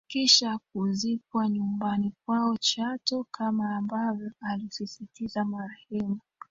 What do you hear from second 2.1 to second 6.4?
kwao Chato kama ambavyo alisisitiza marehemu